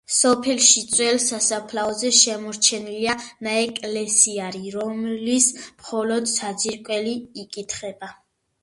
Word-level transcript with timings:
სოფელში 0.17 0.81
ძველ 0.93 1.19
სასაფლაოზე 1.25 2.11
შემორჩენილია 2.21 3.17
ნაეკლესიარი, 3.49 4.63
რომლის 4.79 5.53
მხოლოდ 5.69 6.35
საძირკველი 6.37 7.17
იკითხება. 7.47 8.13